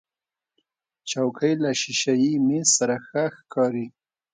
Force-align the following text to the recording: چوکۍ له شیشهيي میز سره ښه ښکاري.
چوکۍ 1.09 1.53
له 1.63 1.71
شیشهيي 1.81 2.33
میز 2.47 2.67
سره 2.77 2.95
ښه 3.07 3.23
ښکاري. 3.37 3.87